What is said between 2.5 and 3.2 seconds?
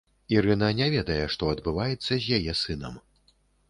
сынам.